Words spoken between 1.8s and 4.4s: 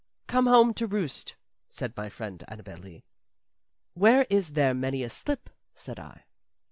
my friend Annabel Lee. "Where